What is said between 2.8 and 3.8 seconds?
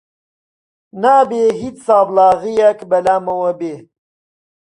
بە لامەوە بێ!